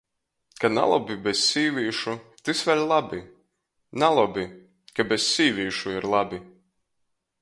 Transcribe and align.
Ka 0.61 0.69
nalobi 0.75 1.17
bez 1.25 1.41
sīvīšu, 1.49 2.15
tys 2.49 2.63
vēļ 2.69 2.81
labi. 2.93 3.19
Nalobi, 4.05 4.47
ka 4.97 5.07
bez 5.13 5.29
sīvīšu 5.35 5.95
ir 5.99 6.09
labi. 6.15 6.41